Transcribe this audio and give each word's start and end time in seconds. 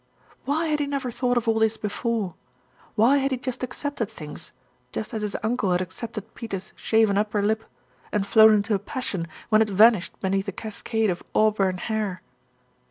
Why 0.45 0.65
had 0.65 0.79
he 0.79 0.87
never 0.87 1.11
thought 1.11 1.37
of 1.37 1.47
all 1.47 1.59
this 1.59 1.77
before? 1.77 2.33
Why 2.95 3.17
had 3.19 3.29
he 3.29 3.37
just 3.37 3.61
accepted 3.61 4.09
things, 4.09 4.51
just 4.91 5.13
as 5.13 5.21
his 5.21 5.35
uncle 5.43 5.73
had 5.73 5.81
ac 5.83 5.91
cepted 5.91 6.23
Peters' 6.33 6.73
shaven 6.75 7.19
upper 7.19 7.43
lip, 7.43 7.63
and 8.11 8.25
flown 8.25 8.51
into 8.55 8.73
a 8.73 8.79
passion 8.79 9.27
when 9.49 9.61
it 9.61 9.69
vanished 9.69 10.19
beneath 10.19 10.47
a 10.47 10.51
cascade 10.53 11.11
of 11.11 11.21
auburn 11.35 11.77
hair? 11.77 12.23